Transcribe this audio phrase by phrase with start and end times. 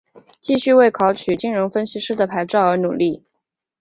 [0.41, 3.23] 继续为考取金融分析师的牌照而努力。